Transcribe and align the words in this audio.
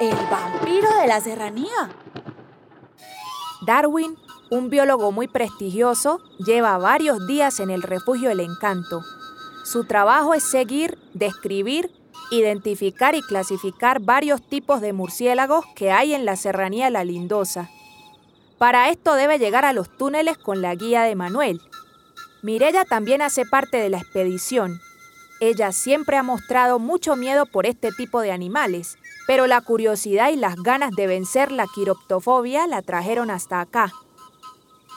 el 0.00 0.14
vampiro 0.30 0.88
de 1.00 1.06
la 1.06 1.20
serranía. 1.20 1.90
Darwin, 3.66 4.16
un 4.50 4.68
biólogo 4.68 5.10
muy 5.10 5.26
prestigioso, 5.26 6.20
lleva 6.38 6.76
varios 6.78 7.26
días 7.26 7.60
en 7.60 7.70
el 7.70 7.82
refugio 7.82 8.30
El 8.30 8.40
Encanto. 8.40 9.02
Su 9.64 9.84
trabajo 9.84 10.34
es 10.34 10.42
seguir, 10.42 10.98
describir, 11.14 11.90
identificar 12.30 13.14
y 13.14 13.22
clasificar 13.22 14.00
varios 14.00 14.46
tipos 14.46 14.80
de 14.80 14.92
murciélagos 14.92 15.64
que 15.74 15.90
hay 15.90 16.14
en 16.14 16.24
la 16.24 16.36
serranía 16.36 16.90
La 16.90 17.04
Lindosa. 17.04 17.70
Para 18.58 18.90
esto 18.90 19.14
debe 19.14 19.38
llegar 19.38 19.64
a 19.64 19.72
los 19.72 19.96
túneles 19.96 20.36
con 20.36 20.60
la 20.60 20.74
guía 20.74 21.02
de 21.02 21.14
Manuel. 21.14 21.60
Mirella 22.42 22.84
también 22.84 23.22
hace 23.22 23.44
parte 23.44 23.78
de 23.78 23.90
la 23.90 23.98
expedición. 23.98 24.80
Ella 25.40 25.72
siempre 25.72 26.16
ha 26.16 26.22
mostrado 26.22 26.78
mucho 26.78 27.16
miedo 27.16 27.46
por 27.46 27.66
este 27.66 27.92
tipo 27.92 28.20
de 28.20 28.32
animales 28.32 28.98
pero 29.26 29.46
la 29.46 29.60
curiosidad 29.60 30.30
y 30.30 30.36
las 30.36 30.56
ganas 30.56 30.92
de 30.92 31.06
vencer 31.06 31.50
la 31.52 31.66
quiroptofobia 31.66 32.66
la 32.66 32.80
trajeron 32.82 33.30
hasta 33.30 33.60
acá. 33.60 33.92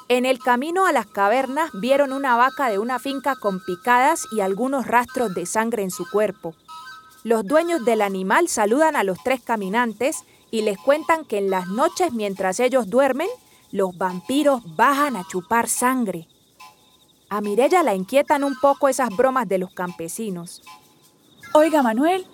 En 0.08 0.26
el 0.26 0.40
camino 0.40 0.86
a 0.86 0.92
las 0.92 1.08
cavernas 1.08 1.70
vieron 1.74 2.14
una 2.14 2.36
vaca 2.36 2.70
de 2.70 2.80
una 2.80 3.00
finca 3.00 3.36
con 3.36 3.64
picadas 3.64 4.26
y 4.32 4.40
algunos 4.40 4.88
rastros 4.88 5.34
de 5.34 5.46
sangre 5.46 5.84
en 5.84 5.92
su 5.92 6.10
cuerpo. 6.10 6.56
Los 7.24 7.46
dueños 7.46 7.84
del 7.86 8.02
animal 8.02 8.48
saludan 8.48 8.96
a 8.96 9.04
los 9.04 9.22
tres 9.24 9.42
caminantes 9.42 10.24
y 10.52 10.62
les 10.62 10.78
cuentan 10.78 11.26
que 11.26 11.38
en 11.38 11.50
las 11.50 11.68
noches 11.68 12.14
mientras 12.14 12.60
ellos 12.60 12.90
duermen, 12.90 13.28
los 13.72 13.96
vampiros 13.98 14.62
bajan 14.76 15.16
a 15.16 15.24
chupar 15.28 15.70
sangre. 15.70 16.28
A 17.30 17.42
Mirella 17.42 17.84
la 17.84 17.96
inquietan 17.96 18.44
un 18.44 18.56
poco 18.60 18.90
esas 18.90 19.16
bromas 19.16 19.48
de 19.48 19.60
los 19.60 19.72
campesinos. 19.72 20.62
Oiga, 21.54 21.82
Manuel, 21.82 22.26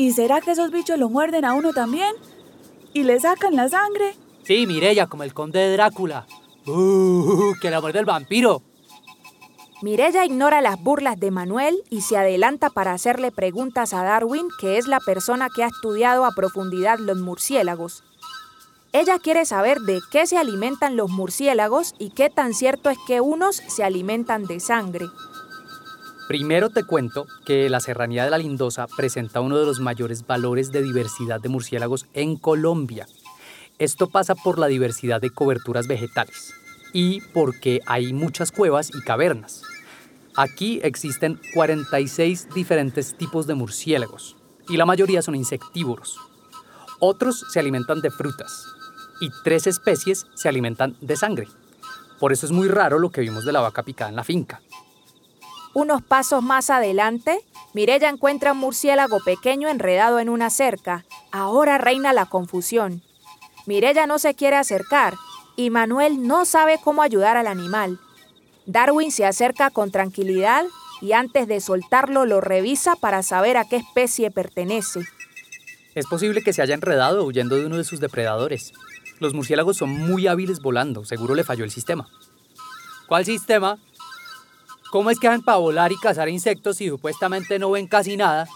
¿Y 0.00 0.12
será 0.12 0.40
que 0.40 0.52
esos 0.52 0.70
bichos 0.70 0.98
lo 0.98 1.10
muerden 1.10 1.44
a 1.44 1.52
uno 1.52 1.74
también? 1.74 2.14
¿Y 2.94 3.02
le 3.02 3.20
sacan 3.20 3.54
la 3.54 3.68
sangre? 3.68 4.14
Sí, 4.44 4.66
Mirella, 4.66 5.06
como 5.08 5.24
el 5.24 5.34
conde 5.34 5.58
de 5.58 5.72
Drácula. 5.72 6.26
¡Uh! 6.66 7.52
¡Que 7.60 7.70
la 7.70 7.82
muerde 7.82 7.98
el 7.98 8.06
vampiro! 8.06 8.62
Mirella 9.82 10.24
ignora 10.24 10.62
las 10.62 10.82
burlas 10.82 11.20
de 11.20 11.30
Manuel 11.30 11.82
y 11.90 12.00
se 12.00 12.16
adelanta 12.16 12.70
para 12.70 12.92
hacerle 12.92 13.30
preguntas 13.30 13.92
a 13.92 14.02
Darwin, 14.02 14.48
que 14.58 14.78
es 14.78 14.86
la 14.86 15.00
persona 15.00 15.48
que 15.54 15.64
ha 15.64 15.68
estudiado 15.68 16.24
a 16.24 16.32
profundidad 16.32 16.98
los 16.98 17.18
murciélagos. 17.18 18.02
Ella 18.92 19.20
quiere 19.20 19.44
saber 19.46 19.78
de 19.82 20.00
qué 20.10 20.26
se 20.26 20.36
alimentan 20.36 20.96
los 20.96 21.10
murciélagos 21.10 21.94
y 22.00 22.10
qué 22.10 22.28
tan 22.28 22.54
cierto 22.54 22.90
es 22.90 22.98
que 23.06 23.20
unos 23.20 23.54
se 23.54 23.84
alimentan 23.84 24.46
de 24.46 24.58
sangre. 24.58 25.06
Primero 26.26 26.70
te 26.70 26.82
cuento 26.82 27.26
que 27.44 27.70
la 27.70 27.78
Serranía 27.78 28.24
de 28.24 28.30
la 28.30 28.38
Lindosa 28.38 28.88
presenta 28.88 29.40
uno 29.40 29.58
de 29.58 29.66
los 29.66 29.78
mayores 29.78 30.26
valores 30.26 30.72
de 30.72 30.82
diversidad 30.82 31.40
de 31.40 31.48
murciélagos 31.48 32.06
en 32.14 32.36
Colombia. 32.36 33.06
Esto 33.78 34.08
pasa 34.08 34.34
por 34.34 34.58
la 34.58 34.66
diversidad 34.66 35.20
de 35.20 35.30
coberturas 35.30 35.86
vegetales 35.86 36.52
y 36.92 37.20
porque 37.32 37.82
hay 37.86 38.12
muchas 38.12 38.50
cuevas 38.50 38.90
y 38.92 39.02
cavernas. 39.02 39.62
Aquí 40.36 40.80
existen 40.82 41.40
46 41.54 42.48
diferentes 42.54 43.16
tipos 43.16 43.46
de 43.46 43.54
murciélagos 43.54 44.36
y 44.68 44.76
la 44.76 44.86
mayoría 44.86 45.22
son 45.22 45.36
insectívoros. 45.36 46.18
Otros 46.98 47.46
se 47.52 47.60
alimentan 47.60 48.00
de 48.02 48.10
frutas 48.10 48.66
y 49.20 49.30
tres 49.44 49.66
especies 49.66 50.26
se 50.34 50.48
alimentan 50.48 50.96
de 51.00 51.16
sangre. 51.16 51.48
Por 52.18 52.32
eso 52.32 52.46
es 52.46 52.52
muy 52.52 52.68
raro 52.68 52.98
lo 52.98 53.10
que 53.10 53.20
vimos 53.20 53.44
de 53.44 53.52
la 53.52 53.60
vaca 53.60 53.82
picada 53.82 54.10
en 54.10 54.16
la 54.16 54.24
finca. 54.24 54.60
Unos 55.72 56.02
pasos 56.02 56.42
más 56.42 56.68
adelante, 56.68 57.38
Mirella 57.74 58.08
encuentra 58.08 58.52
un 58.52 58.58
murciélago 58.58 59.20
pequeño 59.20 59.68
enredado 59.68 60.18
en 60.18 60.28
una 60.28 60.50
cerca. 60.50 61.04
Ahora 61.30 61.78
reina 61.78 62.12
la 62.12 62.26
confusión. 62.26 63.02
Mirella 63.66 64.06
no 64.06 64.18
se 64.18 64.34
quiere 64.34 64.56
acercar 64.56 65.14
y 65.54 65.70
Manuel 65.70 66.26
no 66.26 66.44
sabe 66.44 66.80
cómo 66.82 67.02
ayudar 67.02 67.36
al 67.36 67.46
animal. 67.46 68.00
Darwin 68.66 69.12
se 69.12 69.24
acerca 69.24 69.70
con 69.70 69.90
tranquilidad 69.90 70.64
y 71.00 71.12
antes 71.12 71.46
de 71.46 71.60
soltarlo 71.60 72.26
lo 72.26 72.40
revisa 72.40 72.96
para 72.96 73.22
saber 73.22 73.56
a 73.56 73.64
qué 73.64 73.76
especie 73.76 74.30
pertenece. 74.30 75.00
Es 75.94 76.06
posible 76.06 76.42
que 76.42 76.52
se 76.52 76.62
haya 76.62 76.74
enredado 76.74 77.24
huyendo 77.24 77.56
de 77.56 77.66
uno 77.66 77.76
de 77.76 77.84
sus 77.84 78.00
depredadores. 78.00 78.72
Los 79.20 79.34
murciélagos 79.34 79.76
son 79.76 79.90
muy 79.90 80.26
hábiles 80.26 80.60
volando, 80.60 81.04
seguro 81.04 81.34
le 81.34 81.44
falló 81.44 81.62
el 81.62 81.70
sistema. 81.70 82.08
¿Cuál 83.06 83.26
sistema? 83.26 83.78
¿Cómo 84.90 85.10
es 85.10 85.20
que 85.20 85.28
hacen 85.28 85.42
para 85.42 85.58
volar 85.58 85.92
y 85.92 85.96
cazar 85.96 86.30
insectos 86.30 86.78
si 86.78 86.88
supuestamente 86.88 87.58
no 87.58 87.70
ven 87.70 87.86
casi 87.86 88.16
nada? 88.16 88.48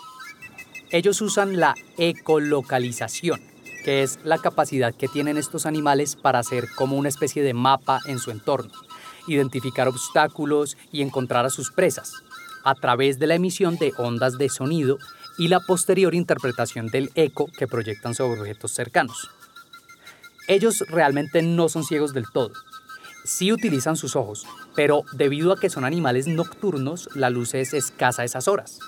Ellos 0.91 1.20
usan 1.20 1.60
la 1.60 1.75
ecolocalización, 1.98 3.42
que 3.84 4.02
es 4.02 4.19
la 4.25 4.38
capacidad 4.38 4.94
que 4.94 5.06
tienen 5.06 5.36
estos 5.36 5.66
animales 5.66 6.16
para 6.16 6.38
hacer 6.38 6.66
como 6.75 6.96
una 6.96 7.10
especie 7.10 7.42
de 7.42 7.52
mapa 7.52 8.00
en 8.06 8.19
su 8.19 8.31
entorno, 8.31 8.72
identificar 9.26 9.86
obstáculos 9.86 10.78
y 10.91 11.02
encontrar 11.02 11.44
a 11.44 11.50
sus 11.50 11.72
presas, 11.72 12.14
a 12.64 12.75
través 12.75 13.19
de 13.19 13.26
la 13.26 13.34
emisión 13.34 13.76
de 13.76 13.92
ondas 13.98 14.38
de 14.38 14.48
sonido 14.48 14.96
y 15.36 15.48
la 15.48 15.60
posterior 15.60 16.14
interpretación 16.14 16.86
del 16.86 17.10
eco 17.16 17.48
que 17.58 17.66
proyectan 17.66 18.14
sobre 18.14 18.41
objetos 18.41 18.72
cercanos. 18.72 19.31
Ellos 20.47 20.84
realmente 20.88 21.43
no 21.43 21.69
son 21.69 21.84
ciegos 21.84 22.12
del 22.12 22.31
todo, 22.31 22.53
sí 23.25 23.50
utilizan 23.50 23.97
sus 23.97 24.15
ojos, 24.15 24.47
pero 24.75 25.05
debido 25.12 25.53
a 25.53 25.59
que 25.59 25.71
son 25.71 25.84
animales 25.84 26.27
nocturnos, 26.27 27.09
la 27.15 27.31
luz 27.31 27.55
es 27.55 27.75
escasa 27.75 28.22
a 28.22 28.25
esas 28.27 28.47
horas. 28.47 28.78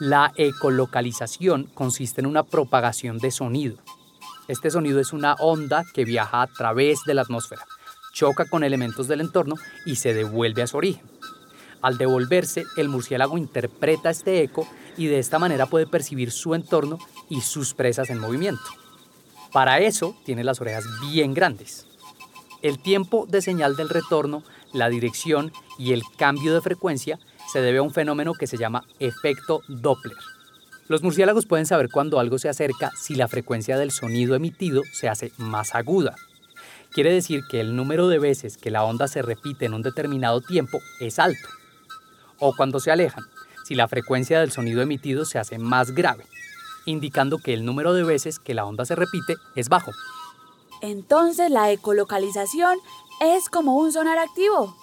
La 0.00 0.32
ecolocalización 0.36 1.64
consiste 1.74 2.22
en 2.22 2.26
una 2.26 2.42
propagación 2.42 3.18
de 3.18 3.30
sonido. 3.30 3.76
Este 4.48 4.70
sonido 4.70 4.98
es 4.98 5.12
una 5.12 5.34
onda 5.34 5.84
que 5.92 6.04
viaja 6.04 6.42
a 6.42 6.46
través 6.46 7.00
de 7.06 7.14
la 7.14 7.22
atmósfera, 7.22 7.64
choca 8.12 8.46
con 8.46 8.64
elementos 8.64 9.06
del 9.06 9.20
entorno 9.20 9.56
y 9.84 9.96
se 9.96 10.14
devuelve 10.14 10.62
a 10.62 10.66
su 10.66 10.78
origen. 10.78 11.04
Al 11.82 11.98
devolverse, 11.98 12.64
el 12.76 12.88
murciélago 12.88 13.36
interpreta 13.36 14.10
este 14.10 14.42
eco 14.42 14.66
y 14.96 15.06
de 15.06 15.18
esta 15.18 15.38
manera 15.38 15.66
puede 15.66 15.86
percibir 15.86 16.30
su 16.30 16.54
entorno 16.54 16.98
y 17.28 17.42
sus 17.42 17.74
presas 17.74 18.08
en 18.10 18.18
movimiento. 18.18 18.81
Para 19.52 19.80
eso 19.80 20.16
tiene 20.24 20.44
las 20.44 20.60
orejas 20.60 20.84
bien 21.10 21.34
grandes. 21.34 21.86
El 22.62 22.78
tiempo 22.78 23.26
de 23.28 23.42
señal 23.42 23.76
del 23.76 23.90
retorno, 23.90 24.42
la 24.72 24.88
dirección 24.88 25.52
y 25.78 25.92
el 25.92 26.02
cambio 26.16 26.54
de 26.54 26.62
frecuencia 26.62 27.18
se 27.52 27.60
debe 27.60 27.78
a 27.78 27.82
un 27.82 27.92
fenómeno 27.92 28.32
que 28.34 28.46
se 28.46 28.56
llama 28.56 28.84
efecto 28.98 29.60
Doppler. 29.68 30.16
Los 30.88 31.02
murciélagos 31.02 31.46
pueden 31.46 31.66
saber 31.66 31.88
cuando 31.90 32.18
algo 32.18 32.38
se 32.38 32.48
acerca 32.48 32.92
si 32.96 33.14
la 33.14 33.28
frecuencia 33.28 33.76
del 33.76 33.90
sonido 33.90 34.34
emitido 34.34 34.82
se 34.92 35.08
hace 35.08 35.32
más 35.36 35.74
aguda. 35.74 36.14
Quiere 36.92 37.12
decir 37.12 37.42
que 37.50 37.60
el 37.60 37.76
número 37.76 38.08
de 38.08 38.18
veces 38.18 38.56
que 38.56 38.70
la 38.70 38.84
onda 38.84 39.08
se 39.08 39.22
repite 39.22 39.66
en 39.66 39.74
un 39.74 39.82
determinado 39.82 40.40
tiempo 40.40 40.80
es 41.00 41.18
alto. 41.18 41.48
O 42.38 42.54
cuando 42.54 42.80
se 42.80 42.90
alejan, 42.90 43.24
si 43.64 43.74
la 43.74 43.88
frecuencia 43.88 44.40
del 44.40 44.50
sonido 44.50 44.82
emitido 44.82 45.24
se 45.24 45.38
hace 45.38 45.58
más 45.58 45.92
grave, 45.92 46.24
indicando 46.86 47.38
que 47.38 47.54
el 47.54 47.64
número 47.64 47.94
de 47.94 48.04
veces 48.04 48.38
que 48.38 48.54
la 48.54 48.64
onda 48.64 48.84
se 48.84 48.94
repite 48.94 49.36
es 49.56 49.68
bajo. 49.68 49.92
Entonces 50.80 51.50
la 51.50 51.70
ecolocalización 51.70 52.78
es 53.20 53.48
como 53.48 53.76
un 53.76 53.92
sonar 53.92 54.18
activo, 54.18 54.76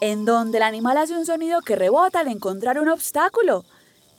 en 0.00 0.24
donde 0.24 0.58
el 0.58 0.64
animal 0.64 0.98
hace 0.98 1.16
un 1.16 1.24
sonido 1.24 1.62
que 1.62 1.76
rebota 1.76 2.20
al 2.20 2.28
encontrar 2.28 2.78
un 2.78 2.88
obstáculo. 2.88 3.64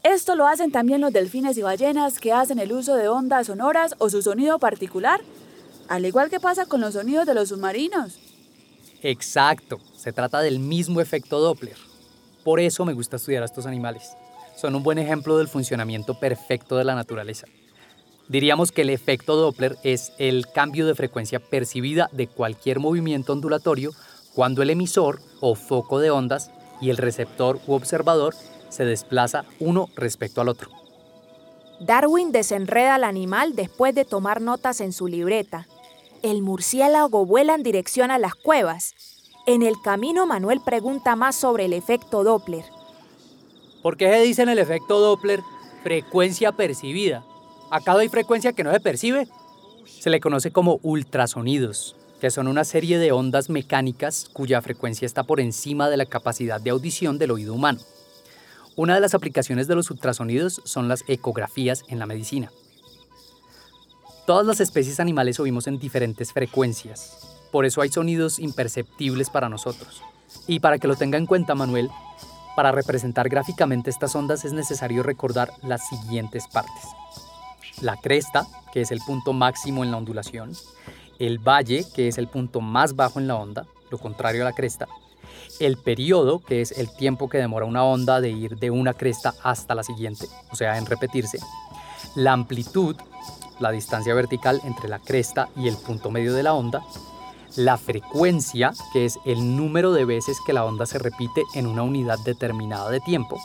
Esto 0.03 0.35
lo 0.35 0.47
hacen 0.47 0.71
también 0.71 1.01
los 1.01 1.13
delfines 1.13 1.57
y 1.57 1.61
ballenas 1.61 2.19
que 2.19 2.33
hacen 2.33 2.59
el 2.59 2.71
uso 2.71 2.95
de 2.95 3.07
ondas 3.07 3.47
sonoras 3.47 3.95
o 3.99 4.09
su 4.09 4.21
sonido 4.21 4.57
particular, 4.57 5.21
al 5.89 6.05
igual 6.05 6.29
que 6.29 6.39
pasa 6.39 6.65
con 6.65 6.81
los 6.81 6.93
sonidos 6.93 7.25
de 7.25 7.33
los 7.33 7.49
submarinos. 7.49 8.17
Exacto, 9.03 9.79
se 9.95 10.11
trata 10.11 10.41
del 10.41 10.59
mismo 10.59 11.01
efecto 11.01 11.39
Doppler. 11.39 11.77
Por 12.43 12.59
eso 12.59 12.83
me 12.85 12.93
gusta 12.93 13.17
estudiar 13.17 13.43
a 13.43 13.45
estos 13.45 13.65
animales. 13.65 14.15
Son 14.57 14.73
un 14.73 14.81
buen 14.81 14.97
ejemplo 14.97 15.37
del 15.37 15.47
funcionamiento 15.47 16.19
perfecto 16.19 16.77
de 16.77 16.83
la 16.83 16.95
naturaleza. 16.95 17.45
Diríamos 18.27 18.71
que 18.71 18.81
el 18.81 18.89
efecto 18.89 19.35
Doppler 19.35 19.77
es 19.83 20.13
el 20.17 20.47
cambio 20.47 20.87
de 20.87 20.95
frecuencia 20.95 21.39
percibida 21.39 22.09
de 22.11 22.25
cualquier 22.27 22.79
movimiento 22.79 23.33
ondulatorio 23.33 23.91
cuando 24.33 24.63
el 24.63 24.71
emisor 24.71 25.21
o 25.41 25.53
foco 25.53 25.99
de 25.99 26.09
ondas 26.09 26.49
y 26.81 26.89
el 26.89 26.97
receptor 26.97 27.59
u 27.67 27.73
observador 27.73 28.33
se 28.69 28.83
desplaza 28.83 29.45
uno 29.59 29.89
respecto 29.95 30.41
al 30.41 30.49
otro. 30.49 30.71
Darwin 31.79 32.31
desenreda 32.31 32.95
al 32.95 33.03
animal 33.03 33.55
después 33.55 33.93
de 33.93 34.05
tomar 34.05 34.41
notas 34.41 34.81
en 34.81 34.91
su 34.91 35.07
libreta. 35.07 35.67
El 36.23 36.41
murciélago 36.41 37.27
vuela 37.27 37.53
en 37.53 37.61
dirección 37.61 38.09
a 38.09 38.17
las 38.17 38.33
cuevas. 38.33 38.95
En 39.45 39.61
el 39.61 39.75
camino 39.83 40.25
Manuel 40.25 40.61
pregunta 40.65 41.15
más 41.15 41.35
sobre 41.35 41.65
el 41.65 41.73
efecto 41.73 42.23
Doppler. 42.23 42.65
¿Por 43.87 43.95
qué 43.95 44.11
se 44.11 44.19
dice 44.19 44.41
en 44.41 44.49
el 44.49 44.59
efecto 44.59 44.99
Doppler 44.99 45.41
frecuencia 45.81 46.51
percibida? 46.51 47.23
¿Acá 47.71 47.93
hay 47.93 48.09
frecuencia 48.09 48.51
que 48.51 48.65
no 48.65 48.73
se 48.73 48.81
percibe? 48.81 49.29
Se 49.85 50.09
le 50.09 50.19
conoce 50.19 50.51
como 50.51 50.81
ultrasonidos, 50.83 51.95
que 52.19 52.29
son 52.29 52.49
una 52.49 52.65
serie 52.65 52.99
de 52.99 53.13
ondas 53.13 53.49
mecánicas 53.49 54.27
cuya 54.33 54.61
frecuencia 54.61 55.05
está 55.05 55.23
por 55.23 55.39
encima 55.39 55.89
de 55.89 55.95
la 55.95 56.05
capacidad 56.05 56.59
de 56.59 56.71
audición 56.71 57.17
del 57.17 57.31
oído 57.31 57.53
humano. 57.53 57.79
Una 58.75 58.93
de 58.95 58.99
las 58.99 59.13
aplicaciones 59.13 59.69
de 59.69 59.75
los 59.75 59.89
ultrasonidos 59.89 60.59
son 60.65 60.89
las 60.89 61.05
ecografías 61.07 61.85
en 61.87 61.99
la 61.99 62.07
medicina. 62.07 62.51
Todas 64.25 64.45
las 64.45 64.59
especies 64.59 64.99
animales 64.99 65.39
oímos 65.39 65.65
en 65.65 65.79
diferentes 65.79 66.33
frecuencias, 66.33 67.37
por 67.53 67.65
eso 67.65 67.79
hay 67.79 67.87
sonidos 67.87 68.37
imperceptibles 68.37 69.29
para 69.29 69.47
nosotros. 69.47 70.01
Y 70.45 70.59
para 70.59 70.77
que 70.77 70.89
lo 70.89 70.97
tenga 70.97 71.17
en 71.17 71.25
cuenta 71.25 71.55
Manuel, 71.55 71.89
para 72.57 72.71
representar 72.71 73.29
gráficamente 73.29 73.91
estas 73.91 74.15
ondas 74.15 74.43
es 74.43 74.51
necesario 74.51 75.03
recordar 75.03 75.53
las 75.61 75.87
siguientes 75.89 76.47
partes. 76.47 76.85
La 77.81 77.97
cresta, 77.97 78.47
que 78.73 78.81
es 78.81 78.89
el 78.89 78.99
punto 79.01 79.31
máximo 79.31 79.83
en 79.83 79.91
la 79.91 79.97
ondulación, 79.97 80.53
el 81.19 81.37
valle, 81.37 81.85
que 81.93 82.07
es 82.07 82.17
el 82.17 82.27
punto 82.27 82.59
más 82.59 82.95
bajo 82.95 83.19
en 83.19 83.27
la 83.27 83.35
onda, 83.35 83.67
lo 83.91 83.99
contrario 83.99 84.41
a 84.41 84.45
la 84.45 84.53
cresta, 84.53 84.87
el 85.59 85.77
periodo, 85.77 86.39
que 86.39 86.61
es 86.61 86.71
el 86.71 86.89
tiempo 86.95 87.29
que 87.29 87.37
demora 87.37 87.67
una 87.67 87.83
onda 87.83 88.21
de 88.21 88.31
ir 88.31 88.57
de 88.57 88.71
una 88.71 88.95
cresta 88.95 89.35
hasta 89.43 89.75
la 89.75 89.83
siguiente, 89.83 90.25
o 90.49 90.55
sea, 90.55 90.79
en 90.79 90.87
repetirse, 90.87 91.37
la 92.15 92.33
amplitud, 92.33 92.95
la 93.59 93.69
distancia 93.69 94.15
vertical 94.15 94.61
entre 94.63 94.89
la 94.89 94.97
cresta 94.97 95.47
y 95.55 95.67
el 95.67 95.77
punto 95.77 96.09
medio 96.09 96.33
de 96.33 96.41
la 96.41 96.55
onda, 96.55 96.81
la 97.55 97.77
frecuencia, 97.77 98.73
que 98.93 99.05
es 99.05 99.19
el 99.25 99.55
número 99.55 99.93
de 99.93 100.05
veces 100.05 100.37
que 100.45 100.53
la 100.53 100.65
onda 100.65 100.85
se 100.85 100.99
repite 100.99 101.43
en 101.53 101.67
una 101.67 101.83
unidad 101.83 102.19
determinada 102.19 102.89
de 102.89 102.99
tiempo, 102.99 103.39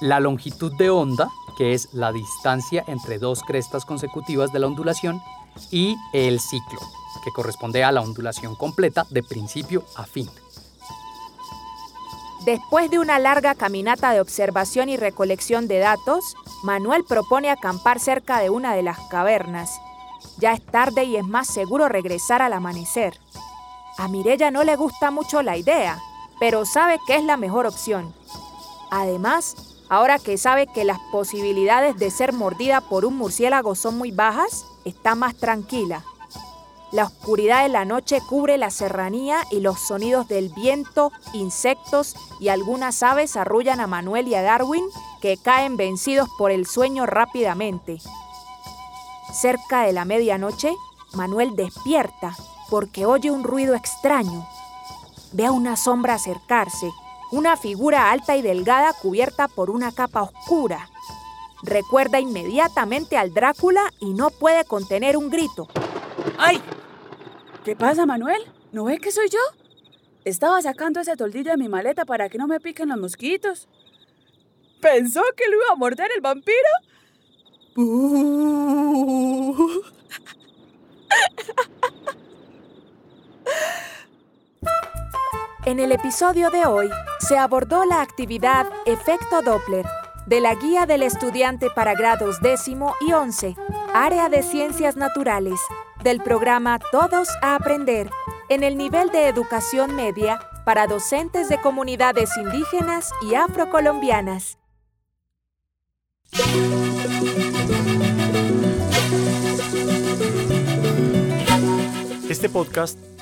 la 0.00 0.20
longitud 0.20 0.72
de 0.76 0.90
onda, 0.90 1.28
que 1.56 1.74
es 1.74 1.88
la 1.92 2.12
distancia 2.12 2.84
entre 2.86 3.18
dos 3.18 3.42
crestas 3.42 3.84
consecutivas 3.84 4.52
de 4.52 4.60
la 4.60 4.66
ondulación, 4.66 5.20
y 5.70 5.96
el 6.12 6.40
ciclo, 6.40 6.80
que 7.24 7.32
corresponde 7.32 7.82
a 7.82 7.92
la 7.92 8.00
ondulación 8.00 8.54
completa 8.54 9.06
de 9.10 9.22
principio 9.22 9.84
a 9.96 10.04
fin. 10.04 10.28
Después 12.44 12.90
de 12.90 12.98
una 12.98 13.18
larga 13.18 13.54
caminata 13.54 14.12
de 14.12 14.20
observación 14.20 14.88
y 14.88 14.96
recolección 14.96 15.68
de 15.68 15.80
datos, 15.80 16.36
Manuel 16.62 17.04
propone 17.04 17.50
acampar 17.50 17.98
cerca 17.98 18.38
de 18.38 18.50
una 18.50 18.74
de 18.74 18.82
las 18.82 18.98
cavernas. 19.10 19.80
Ya 20.38 20.52
es 20.52 20.64
tarde 20.64 21.04
y 21.04 21.16
es 21.16 21.26
más 21.26 21.48
seguro 21.48 21.88
regresar 21.88 22.42
al 22.42 22.52
amanecer. 22.52 23.18
A 23.98 24.06
Mirella 24.08 24.50
no 24.50 24.62
le 24.62 24.76
gusta 24.76 25.10
mucho 25.10 25.42
la 25.42 25.56
idea, 25.56 25.98
pero 26.38 26.64
sabe 26.64 26.98
que 27.06 27.16
es 27.16 27.24
la 27.24 27.36
mejor 27.36 27.66
opción. 27.66 28.14
Además, 28.90 29.56
ahora 29.88 30.18
que 30.18 30.38
sabe 30.38 30.68
que 30.68 30.84
las 30.84 30.98
posibilidades 31.10 31.96
de 31.96 32.10
ser 32.10 32.32
mordida 32.32 32.80
por 32.80 33.04
un 33.04 33.16
murciélago 33.16 33.74
son 33.74 33.98
muy 33.98 34.12
bajas, 34.12 34.66
está 34.84 35.14
más 35.14 35.36
tranquila. 35.36 36.04
La 36.90 37.04
oscuridad 37.04 37.64
de 37.64 37.68
la 37.68 37.84
noche 37.84 38.22
cubre 38.26 38.56
la 38.56 38.70
serranía 38.70 39.40
y 39.50 39.60
los 39.60 39.78
sonidos 39.78 40.26
del 40.28 40.48
viento, 40.50 41.12
insectos 41.34 42.14
y 42.40 42.48
algunas 42.48 43.02
aves 43.02 43.36
arrullan 43.36 43.80
a 43.80 43.86
Manuel 43.86 44.26
y 44.28 44.34
a 44.34 44.42
Darwin, 44.42 44.84
que 45.20 45.36
caen 45.36 45.76
vencidos 45.76 46.30
por 46.38 46.50
el 46.50 46.66
sueño 46.66 47.04
rápidamente. 47.04 47.98
Cerca 49.32 49.82
de 49.82 49.92
la 49.92 50.04
medianoche, 50.04 50.72
Manuel 51.14 51.54
despierta 51.54 52.34
porque 52.70 53.06
oye 53.06 53.30
un 53.30 53.44
ruido 53.44 53.74
extraño. 53.74 54.46
Ve 55.32 55.46
a 55.46 55.52
una 55.52 55.76
sombra 55.76 56.14
acercarse, 56.14 56.90
una 57.30 57.56
figura 57.56 58.10
alta 58.10 58.36
y 58.36 58.42
delgada 58.42 58.92
cubierta 58.92 59.48
por 59.48 59.70
una 59.70 59.92
capa 59.92 60.22
oscura. 60.22 60.88
Recuerda 61.62 62.20
inmediatamente 62.20 63.16
al 63.16 63.34
Drácula 63.34 63.92
y 64.00 64.14
no 64.14 64.30
puede 64.30 64.64
contener 64.64 65.16
un 65.16 65.28
grito. 65.28 65.68
¡Ay! 66.38 66.60
¿Qué 67.64 67.74
pasa, 67.76 68.06
Manuel? 68.06 68.40
¿No 68.72 68.84
ves 68.84 69.00
que 69.00 69.12
soy 69.12 69.28
yo? 69.28 69.38
Estaba 70.24 70.60
sacando 70.62 71.00
ese 71.00 71.16
toldillo 71.16 71.50
de 71.50 71.56
mi 71.56 71.68
maleta 71.68 72.04
para 72.04 72.28
que 72.28 72.38
no 72.38 72.46
me 72.46 72.60
piquen 72.60 72.88
los 72.88 72.98
mosquitos. 72.98 73.68
¿Pensó 74.80 75.22
que 75.36 75.48
lo 75.48 75.56
iba 75.56 75.72
a 75.72 75.76
morder 75.76 76.10
el 76.14 76.20
vampiro? 76.20 76.56
En 85.78 85.84
el 85.84 85.92
episodio 85.92 86.50
de 86.50 86.66
hoy 86.66 86.90
se 87.20 87.38
abordó 87.38 87.84
la 87.84 88.02
actividad 88.02 88.66
Efecto 88.84 89.42
Doppler 89.42 89.86
de 90.26 90.40
la 90.40 90.56
Guía 90.56 90.86
del 90.86 91.04
Estudiante 91.04 91.68
para 91.70 91.94
grados 91.94 92.40
décimo 92.40 92.96
y 93.00 93.12
once, 93.12 93.54
Área 93.94 94.28
de 94.28 94.42
Ciencias 94.42 94.96
Naturales, 94.96 95.60
del 96.02 96.20
programa 96.20 96.80
Todos 96.90 97.28
a 97.42 97.54
Aprender, 97.54 98.10
en 98.48 98.64
el 98.64 98.76
nivel 98.76 99.10
de 99.10 99.28
educación 99.28 99.94
media 99.94 100.40
para 100.64 100.88
docentes 100.88 101.48
de 101.48 101.60
comunidades 101.60 102.36
indígenas 102.36 103.12
y 103.22 103.36
afrocolombianas. 103.36 104.58
Este 112.28 112.48
podcast 112.48 112.98